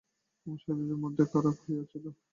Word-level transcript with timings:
আমার 0.47 0.59
শরীর 0.63 0.95
মধ্যে 1.03 1.23
বড় 1.23 1.31
খারাপ 1.33 1.57
হইয়াছিল। 1.63 2.05